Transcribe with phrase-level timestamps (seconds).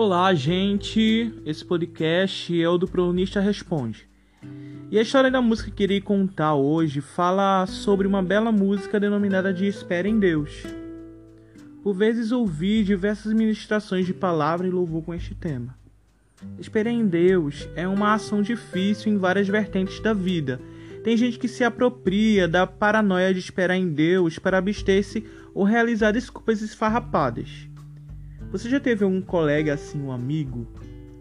[0.00, 1.34] Olá, gente!
[1.44, 4.08] Esse podcast é o do Pronista Responde.
[4.92, 9.52] E a história da música que irei contar hoje fala sobre uma bela música denominada
[9.52, 10.62] de Espera em Deus.
[11.82, 15.76] Por vezes ouvi diversas ministrações de palavra e louvor com este tema.
[16.60, 20.60] Esperar em Deus é uma ação difícil em várias vertentes da vida.
[21.02, 26.12] Tem gente que se apropria da paranoia de esperar em Deus para abster-se ou realizar
[26.12, 27.68] desculpas esfarrapadas.
[28.50, 30.66] Você já teve um colega assim, um amigo,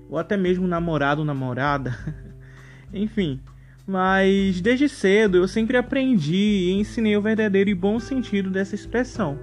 [0.10, 1.98] ou até mesmo um namorado ou namorada?
[2.94, 3.42] Enfim,
[3.86, 9.38] mas desde cedo eu sempre aprendi e ensinei o verdadeiro e bom sentido dessa expressão.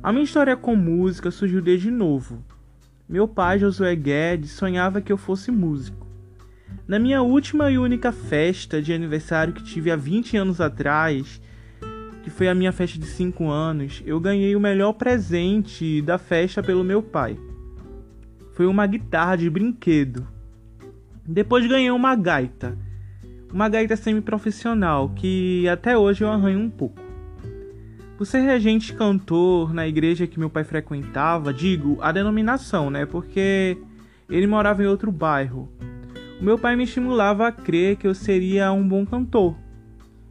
[0.00, 2.44] A minha história com música surgiu desde novo.
[3.08, 6.06] Meu pai, Josué Guedes, sonhava que eu fosse músico.
[6.86, 11.40] Na minha última e única festa de aniversário que tive há 20 anos atrás,
[12.22, 16.62] que foi a minha festa de 5 anos, eu ganhei o melhor presente da festa
[16.62, 17.38] pelo meu pai.
[18.52, 20.26] Foi uma guitarra de brinquedo.
[21.26, 22.76] Depois ganhei uma gaita.
[23.52, 27.00] Uma gaita semi-profissional que até hoje eu arranho um pouco.
[28.18, 33.06] Por ser regente cantor na igreja que meu pai frequentava, digo a denominação, né?
[33.06, 33.78] Porque
[34.28, 35.72] ele morava em outro bairro.
[36.38, 39.56] O meu pai me estimulava a crer que eu seria um bom cantor.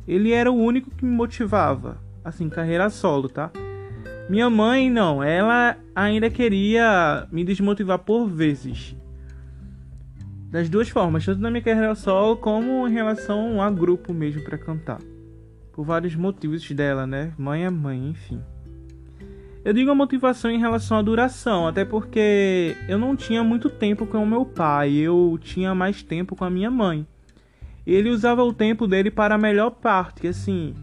[0.09, 3.52] Ele era o único que me motivava, assim, carreira solo, tá?
[4.27, 8.95] Minha mãe não, ela ainda queria me desmotivar por vezes.
[10.52, 14.57] Das duas formas, tanto na minha carreira solo como em relação a grupo mesmo para
[14.57, 14.99] cantar
[15.80, 17.31] por vários motivos dela, né?
[17.37, 18.41] Mãe é mãe, enfim.
[19.63, 24.05] Eu digo a motivação em relação à duração, até porque eu não tinha muito tempo
[24.05, 27.07] com o meu pai, eu tinha mais tempo com a minha mãe.
[27.92, 30.76] Ele usava o tempo dele para a melhor parte, assim,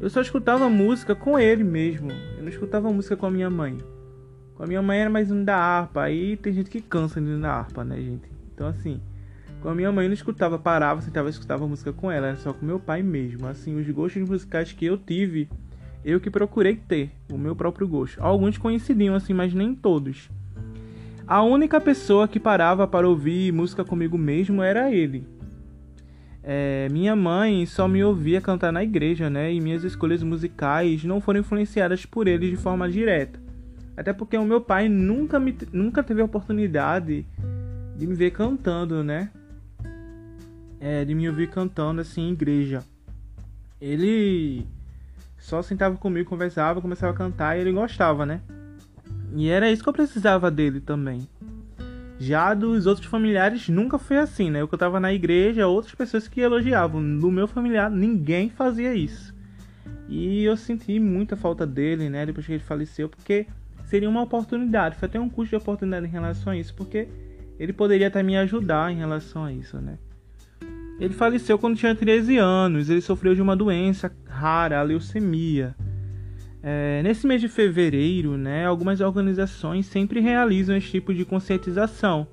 [0.00, 2.10] eu só escutava música com ele mesmo.
[2.36, 3.78] Eu não escutava música com a minha mãe.
[4.56, 7.40] Com a minha mãe era mais um da harpa, aí tem gente que cansa de
[7.40, 8.28] da harpa, né, gente?
[8.52, 9.00] Então assim,
[9.60, 12.52] com a minha mãe não escutava, parava, sentava e escutava música com ela, era só
[12.52, 13.46] com meu pai mesmo.
[13.46, 15.48] Assim, os gostos musicais que eu tive,
[16.04, 18.20] eu que procurei ter, o meu próprio gosto.
[18.20, 20.28] Alguns coincidiam assim, mas nem todos.
[21.24, 25.37] A única pessoa que parava para ouvir música comigo mesmo era ele.
[26.50, 29.52] É, minha mãe só me ouvia cantar na igreja, né?
[29.52, 33.38] E minhas escolhas musicais não foram influenciadas por ele de forma direta.
[33.94, 37.26] Até porque o meu pai nunca, me, nunca teve a oportunidade
[37.96, 39.28] de me ver cantando, né?
[40.80, 42.82] é, de me ouvir cantando assim em igreja.
[43.80, 44.66] Ele
[45.38, 48.40] só sentava comigo, conversava, começava a cantar e ele gostava, né?
[49.34, 51.28] E era isso que eu precisava dele também.
[52.18, 54.60] Já dos outros familiares nunca foi assim, né?
[54.60, 57.00] Eu cantava na igreja, outras pessoas que elogiavam.
[57.00, 59.34] No meu familiar, ninguém fazia isso.
[60.08, 62.26] E eu senti muita falta dele, né?
[62.26, 63.46] Depois que ele faleceu, porque
[63.84, 64.96] seria uma oportunidade.
[64.96, 67.08] Foi até um custo de oportunidade em relação a isso, porque
[67.58, 69.98] ele poderia até me ajudar em relação a isso, né?
[70.98, 72.90] Ele faleceu quando tinha 13 anos.
[72.90, 75.76] Ele sofreu de uma doença rara, a leucemia.
[76.62, 82.26] É, nesse mês de fevereiro, né, algumas organizações sempre realizam esse tipo de conscientização.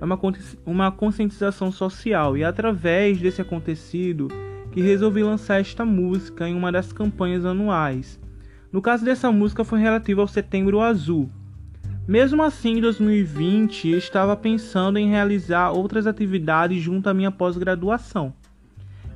[0.00, 0.18] É uma,
[0.64, 4.28] uma conscientização social e é através desse acontecido
[4.72, 8.18] que resolvi lançar esta música em uma das campanhas anuais.
[8.72, 11.30] No caso dessa música foi relativa ao Setembro Azul,
[12.06, 18.34] mesmo assim, em 2020, estava pensando em realizar outras atividades junto à minha pós-graduação,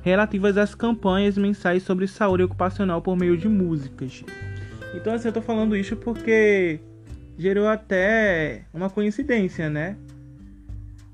[0.01, 4.23] relativas às campanhas mensais sobre saúde ocupacional por meio de músicas.
[4.93, 6.79] Então, assim, eu tô falando isso porque
[7.37, 9.95] gerou até uma coincidência, né?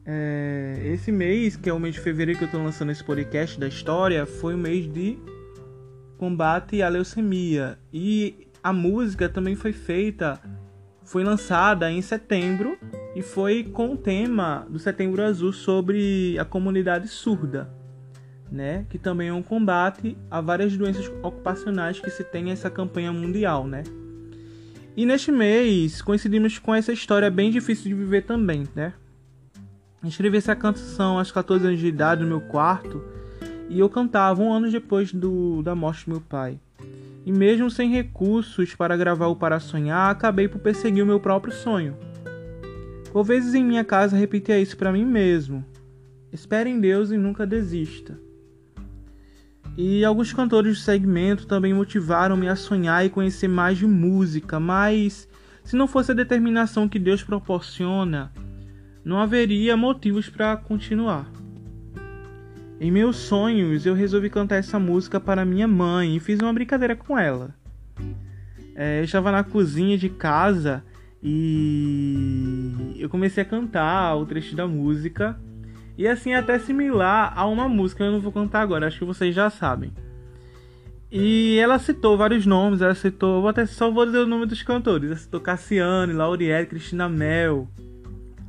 [0.05, 3.59] É, esse mês, que é o mês de fevereiro que eu tô lançando esse podcast
[3.59, 5.17] da história, foi o mês de
[6.17, 7.77] combate à leucemia.
[7.91, 10.39] E a música também foi feita
[11.05, 12.77] foi lançada em setembro
[13.15, 17.69] e foi com o tema do Setembro Azul sobre a comunidade surda,
[18.55, 18.85] né?
[18.89, 23.67] Que também é um combate a várias doenças ocupacionais que se tem essa campanha mundial,
[23.67, 23.83] né?
[24.97, 28.93] E neste mês coincidimos com essa história bem difícil de viver também, né?
[30.03, 33.03] Escrevi essa canção aos 14 anos de idade no meu quarto
[33.69, 36.59] e eu cantava um ano depois do, da morte do meu pai.
[37.25, 41.51] E mesmo sem recursos para gravar o Para Sonhar, acabei por perseguir o meu próprio
[41.51, 41.97] sonho.
[43.11, 45.65] Por vezes em minha casa repetia isso para mim mesmo:
[46.31, 48.19] espere em Deus e nunca desista.
[49.77, 55.27] E alguns cantores do segmento também motivaram-me a sonhar e conhecer mais de música, mas
[55.63, 58.31] se não fosse a determinação que Deus proporciona,
[59.03, 61.29] não haveria motivos para continuar.
[62.79, 66.95] Em meus sonhos, eu resolvi cantar essa música para minha mãe e fiz uma brincadeira
[66.95, 67.53] com ela.
[68.75, 70.83] É, eu estava na cozinha de casa
[71.23, 75.39] E eu comecei a cantar o trecho da música.
[75.97, 79.05] E assim, é até similar a uma música, eu não vou cantar agora, acho que
[79.05, 79.91] vocês já sabem.
[81.11, 84.61] E ela citou vários nomes, ela citou, vou até só vou dizer o nome dos
[84.63, 85.09] cantores.
[85.09, 87.69] Ela citou Cassiane, Laurielle, Cristina Mel.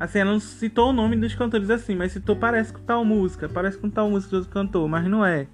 [0.00, 3.48] Assim, ela não citou o nome dos cantores assim, mas citou parece com tal música,
[3.48, 5.46] parece com tal música do outro cantor, mas não é.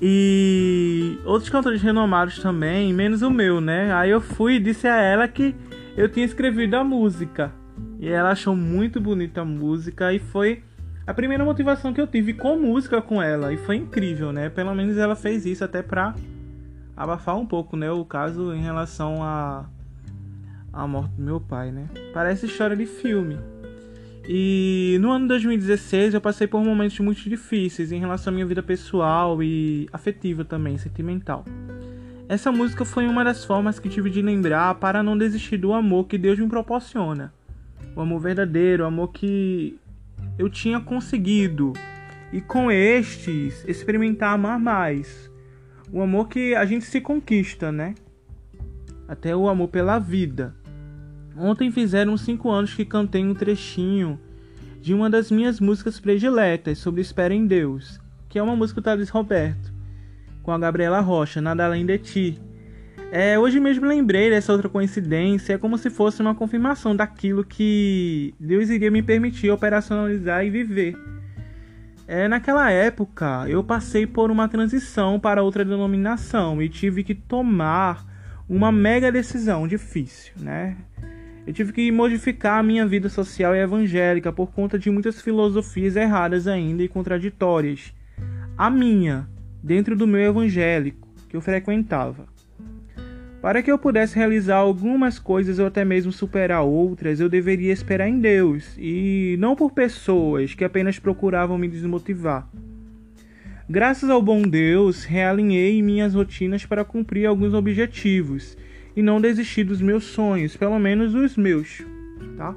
[0.00, 3.92] E outros cantores renomados também, menos o meu, né?
[3.94, 5.54] Aí eu fui e disse a ela que
[5.96, 7.52] eu tinha escrevido a música.
[7.98, 10.62] E ela achou muito bonita a música e foi
[11.06, 13.52] a primeira motivação que eu tive com música com ela.
[13.52, 14.48] E foi incrível, né?
[14.48, 16.14] Pelo menos ela fez isso até pra
[16.96, 17.90] abafar um pouco, né?
[17.90, 19.66] O caso em relação a
[20.72, 21.88] a morte do meu pai, né?
[22.12, 23.38] Parece história de filme.
[24.28, 28.62] E no ano 2016 eu passei por momentos muito difíceis em relação à minha vida
[28.62, 31.44] pessoal e afetiva também, sentimental.
[32.28, 36.08] Essa música foi uma das formas que tive de lembrar para não desistir do amor
[36.08, 37.32] que Deus me proporciona.
[37.94, 39.78] O amor verdadeiro, o amor que
[40.38, 41.72] eu tinha conseguido.
[42.32, 45.30] E com estes, experimentar amar mais.
[45.92, 47.94] O amor que a gente se conquista, né?
[49.08, 50.54] Até o amor pela vida.
[51.36, 54.18] Ontem fizeram cinco anos que cantei um trechinho
[54.80, 58.84] de uma das minhas músicas prediletas sobre Espera em Deus, que é uma música do
[58.84, 59.72] Thales Roberto,
[60.42, 62.40] com a Gabriela Rocha, Nada Além de Ti.
[63.12, 68.34] É, hoje mesmo lembrei dessa outra coincidência, é como se fosse uma confirmação daquilo que
[68.38, 70.96] Deus iria me permitir operacionalizar e viver.
[72.08, 78.04] É, naquela época, eu passei por uma transição para outra denominação e tive que tomar
[78.48, 80.76] uma mega decisão difícil, né?
[81.46, 85.94] Eu tive que modificar a minha vida social e evangélica por conta de muitas filosofias
[85.94, 87.94] erradas ainda e contraditórias.
[88.58, 89.28] A minha,
[89.62, 92.35] dentro do meu evangélico, que eu frequentava.
[93.40, 98.08] Para que eu pudesse realizar algumas coisas ou até mesmo superar outras, eu deveria esperar
[98.08, 102.48] em Deus e não por pessoas que apenas procuravam me desmotivar.
[103.68, 108.56] Graças ao bom Deus, realinhei minhas rotinas para cumprir alguns objetivos
[108.94, 111.84] e não desistir dos meus sonhos, pelo menos os meus,
[112.36, 112.54] tá?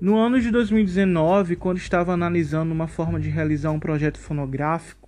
[0.00, 5.05] No ano de 2019, quando estava analisando uma forma de realizar um projeto fonográfico,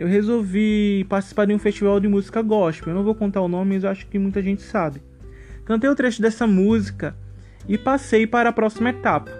[0.00, 2.88] eu resolvi participar de um festival de música gospel.
[2.88, 5.02] Eu não vou contar o nome, mas eu acho que muita gente sabe.
[5.66, 7.14] Cantei o trecho dessa música
[7.68, 9.30] e passei para a próxima etapa.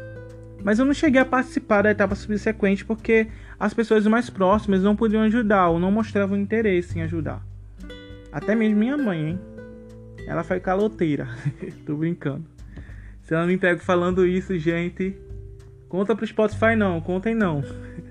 [0.63, 3.29] Mas eu não cheguei a participar da etapa subsequente porque
[3.59, 7.43] as pessoas mais próximas não podiam ajudar ou não mostravam interesse em ajudar.
[8.31, 9.41] Até mesmo minha mãe, hein?
[10.27, 11.27] Ela foi caloteira.
[11.87, 12.45] Tô brincando.
[13.23, 15.17] Se ela me pega falando isso, gente,
[15.89, 17.65] conta pro Spotify não, contem não.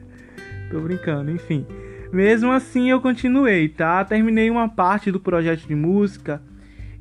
[0.71, 1.63] Tô brincando, enfim.
[2.11, 4.03] Mesmo assim eu continuei, tá?
[4.03, 6.41] Terminei uma parte do projeto de música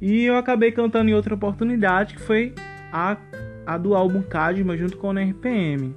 [0.01, 2.55] e eu acabei cantando em outra oportunidade que foi
[2.93, 3.17] a,
[3.67, 5.95] a do álbum Cadma junto com o RPM.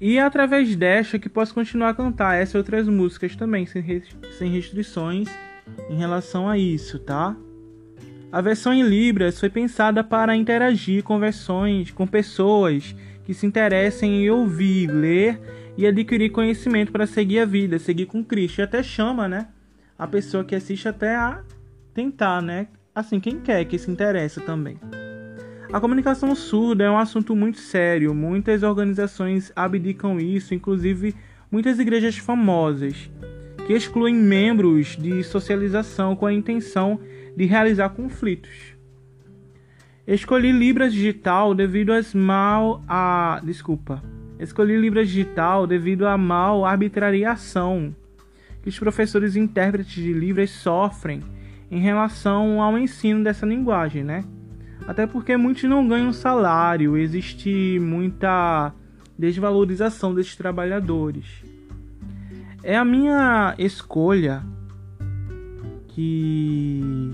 [0.00, 4.02] E é através desta que posso continuar a cantar essas outras músicas também, sem,
[4.38, 5.28] sem restrições
[5.88, 7.36] em relação a isso, tá?
[8.32, 12.94] A versão em Libras foi pensada para interagir com versões com pessoas
[13.24, 15.40] que se interessem em ouvir, ler
[15.76, 18.58] e adquirir conhecimento para seguir a vida, seguir com Cristo.
[18.58, 19.48] E até chama, né?
[19.98, 21.42] A pessoa que assiste até a
[21.94, 22.68] tentar, né?
[22.94, 24.78] Assim, quem quer que se interessa também.
[25.72, 28.12] A comunicação surda é um assunto muito sério.
[28.12, 31.14] Muitas organizações abdicam isso, inclusive
[31.50, 33.08] muitas igrejas famosas,
[33.66, 36.98] que excluem membros de socialização com a intenção
[37.36, 38.74] de realizar conflitos.
[40.06, 44.02] Escolhi Libras Digital devido às mal a desculpa.
[44.40, 47.94] Escolhi Libras Digital devido à mal arbitrariação
[48.62, 51.22] que os professores e intérpretes de Libras sofrem
[51.70, 54.24] em relação ao ensino dessa linguagem, né?
[54.86, 58.72] Até porque muitos não ganham salário, existe muita
[59.18, 61.44] desvalorização desses trabalhadores.
[62.62, 64.42] É a minha escolha
[65.88, 67.12] que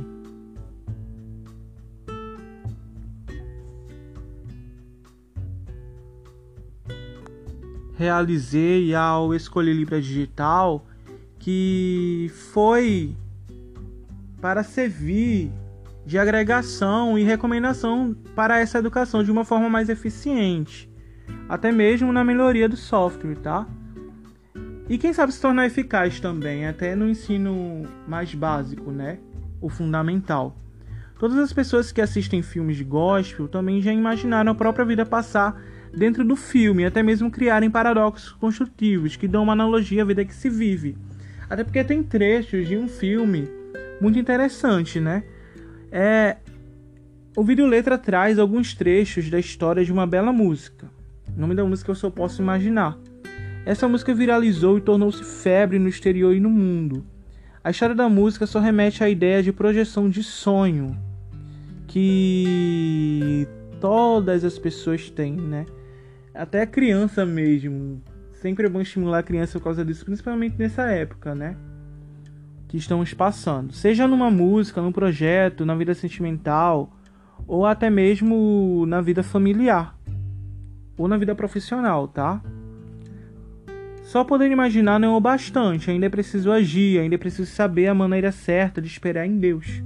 [7.96, 10.86] realizei ao escolher Libra Digital
[11.38, 13.14] que foi
[14.40, 15.50] para servir
[16.04, 20.90] de agregação e recomendação para essa educação de uma forma mais eficiente,
[21.48, 23.66] até mesmo na melhoria do software, tá?
[24.88, 29.18] E quem sabe se tornar eficaz também, até no ensino mais básico, né?
[29.60, 30.56] O fundamental.
[31.18, 35.60] Todas as pessoas que assistem filmes de gospel também já imaginaram a própria vida passar
[35.94, 40.34] dentro do filme, até mesmo criarem paradoxos construtivos que dão uma analogia à vida que
[40.34, 40.96] se vive.
[41.48, 43.48] Até porque tem trechos de um filme
[44.00, 45.22] muito interessante, né?
[45.90, 46.36] É
[47.36, 50.90] O vídeo letra traz alguns trechos da história de uma bela música.
[51.36, 52.98] O nome da música eu só posso imaginar.
[53.64, 57.04] Essa música viralizou e tornou-se febre no exterior e no mundo.
[57.62, 60.96] A história da música só remete à ideia de projeção de sonho
[61.86, 63.46] que
[63.80, 65.66] todas as pessoas têm, né?
[66.34, 68.02] Até a criança mesmo.
[68.34, 71.56] Sempre é bom estimular a criança por causa disso, principalmente nessa época, né?
[72.68, 73.72] Que estamos passando.
[73.72, 76.92] Seja numa música, num projeto, na vida sentimental,
[77.46, 79.96] ou até mesmo na vida familiar
[80.98, 82.40] ou na vida profissional, tá?
[84.02, 87.88] Só poder imaginar não é o bastante, ainda é preciso agir, ainda é preciso saber
[87.88, 89.82] a maneira certa de esperar em Deus.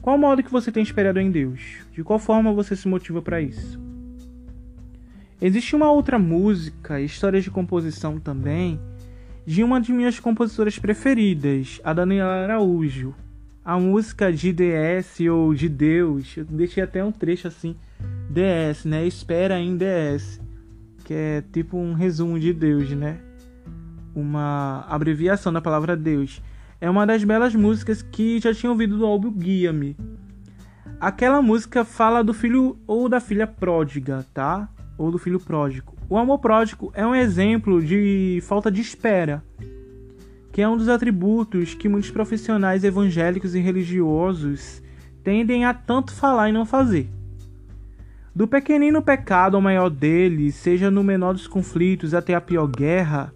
[0.00, 1.60] Qual modo que você tem esperado em Deus?
[1.92, 3.80] De qual forma você se motiva para isso?
[5.40, 8.80] Existe uma outra música, história de composição também,
[9.46, 13.14] de uma de minhas compositoras preferidas, a Daniela Araújo
[13.68, 17.76] a música de DS ou de Deus, eu deixei até um trecho assim,
[18.30, 19.06] DS, né?
[19.06, 20.40] Espera em DS,
[21.04, 23.20] que é tipo um resumo de Deus, né?
[24.14, 26.40] Uma abreviação da palavra Deus.
[26.80, 29.96] É uma das belas músicas que já tinha ouvido do álbum Guia-me.
[31.00, 34.68] Aquela música fala do filho ou da filha pródiga, tá?
[34.96, 35.94] Ou do filho pródigo.
[36.08, 39.42] O amor pródigo é um exemplo de falta de espera
[40.58, 44.82] que é um dos atributos que muitos profissionais evangélicos e religiosos
[45.22, 47.08] tendem a tanto falar e não fazer.
[48.34, 53.32] Do pequenino pecado ao maior dele, seja no menor dos conflitos até a pior guerra,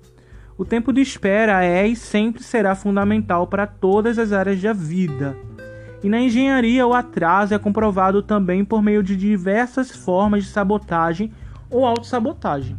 [0.57, 5.37] o tempo de espera é e sempre será fundamental para todas as áreas da vida.
[6.03, 11.33] E na engenharia, o atraso é comprovado também por meio de diversas formas de sabotagem
[11.71, 12.77] ou autossabotagem.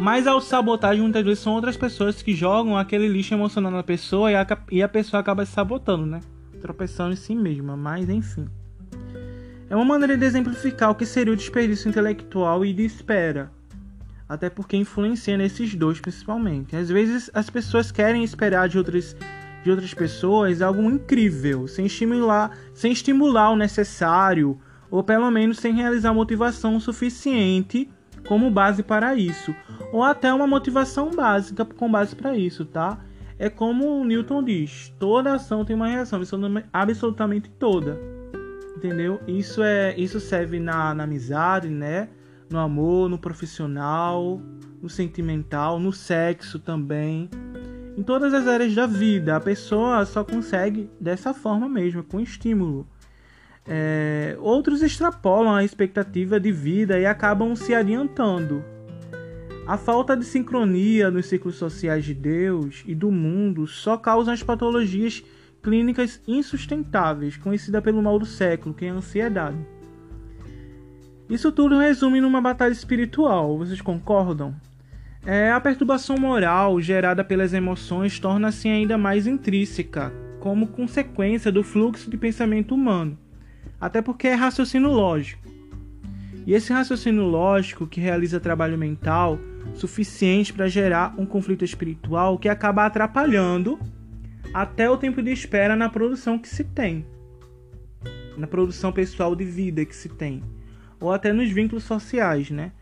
[0.00, 4.30] Mas a sabotagem muitas vezes são outras pessoas que jogam aquele lixo emocional na pessoa
[4.30, 6.20] e a, e a pessoa acaba se sabotando, né?
[6.60, 8.48] Tropeçando em si mesma, mas enfim.
[9.68, 13.50] É uma maneira de exemplificar o que seria o desperdício intelectual e de espera.
[14.32, 16.74] Até porque influencia nesses dois principalmente.
[16.74, 19.14] Às vezes as pessoas querem esperar de outras,
[19.62, 24.58] de outras pessoas algo incrível, sem estimular, sem estimular o necessário,
[24.90, 27.90] ou pelo menos sem realizar motivação suficiente
[28.26, 29.54] como base para isso,
[29.92, 32.98] ou até uma motivação básica com base para isso, tá?
[33.38, 36.22] É como Newton diz: toda ação tem uma reação,
[36.72, 38.00] absolutamente toda.
[38.74, 39.20] Entendeu?
[39.28, 42.08] Isso é, isso serve na, na amizade, né?
[42.52, 44.38] No amor, no profissional,
[44.82, 47.30] no sentimental, no sexo também.
[47.96, 52.86] Em todas as áreas da vida, a pessoa só consegue dessa forma mesmo, com estímulo.
[53.66, 58.62] É, outros extrapolam a expectativa de vida e acabam se adiantando.
[59.66, 64.42] A falta de sincronia nos ciclos sociais de Deus e do mundo só causa as
[64.42, 65.24] patologias
[65.62, 69.56] clínicas insustentáveis, conhecida pelo mal do século, que é a ansiedade.
[71.32, 74.54] Isso tudo resume numa batalha espiritual, vocês concordam?
[75.26, 82.08] É, a perturbação moral gerada pelas emoções torna-se ainda mais intrínseca, como consequência do fluxo
[82.08, 83.18] de pensamento humano
[83.82, 85.42] até porque é raciocínio lógico.
[86.46, 89.40] E esse raciocínio lógico que realiza trabalho mental
[89.74, 93.80] suficiente para gerar um conflito espiritual que acaba atrapalhando
[94.54, 97.04] até o tempo de espera na produção que se tem,
[98.36, 100.44] na produção pessoal de vida que se tem,
[101.02, 102.72] ou até nos vínculos sociais, né?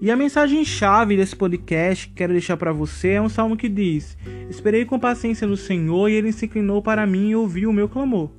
[0.00, 3.68] E a mensagem chave desse podcast que quero deixar para você é um salmo que
[3.68, 4.18] diz:
[4.50, 7.88] Esperei com paciência no Senhor e ele se inclinou para mim e ouviu o meu
[7.88, 8.30] clamor.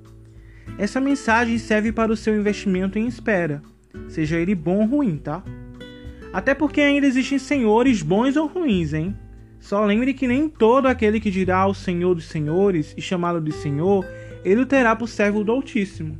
[0.77, 3.63] Essa mensagem serve para o seu investimento em espera,
[4.07, 5.43] seja ele bom ou ruim, tá?
[6.31, 9.15] Até porque ainda existem senhores bons ou ruins, hein?
[9.59, 13.51] Só lembre que nem todo aquele que dirá ao Senhor dos Senhores e chamá-lo de
[13.51, 14.05] Senhor,
[14.43, 16.19] ele o terá por servo do Altíssimo.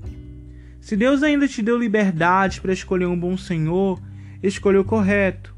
[0.86, 4.00] Se Deus ainda te deu liberdade para escolher um bom Senhor,
[4.44, 5.56] escolha o correto,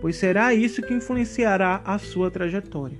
[0.00, 2.98] pois será isso que influenciará a sua trajetória.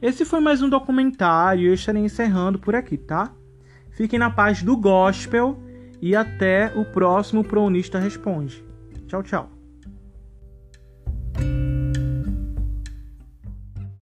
[0.00, 3.34] Esse foi mais um documentário e eu estarei encerrando por aqui, tá?
[3.90, 5.60] Fiquem na paz do gospel
[6.00, 8.64] e até o próximo Pronista Responde.
[9.08, 9.53] Tchau, tchau.